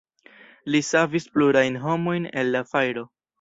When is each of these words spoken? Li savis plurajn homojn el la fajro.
Li 0.75 0.79
savis 0.87 1.27
plurajn 1.35 1.77
homojn 1.85 2.27
el 2.43 2.51
la 2.57 2.65
fajro. 2.73 3.07